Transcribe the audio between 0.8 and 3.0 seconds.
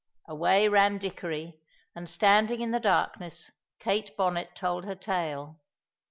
Dickory, and standing in the